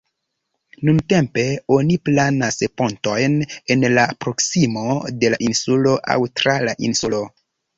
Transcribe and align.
Nuntempe 0.87 1.43
oni 1.75 1.97
planas 2.09 2.57
pontojn 2.81 3.37
en 3.75 3.87
la 3.99 4.07
proksimo 4.25 4.87
de 5.21 5.33
la 5.35 5.41
insulo 5.51 5.95
aŭ 6.17 6.21
tra 6.41 6.57
la 6.69 6.75
insulo. 6.91 7.23